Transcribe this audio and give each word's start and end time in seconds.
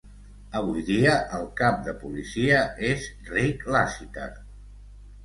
Avui 0.59 0.85
dia 0.85 1.11
el 1.39 1.43
cap 1.59 1.77
de 1.87 1.93
policia 2.03 2.63
és 2.87 3.05
Rick 3.29 3.69
Lassiter. 3.77 4.27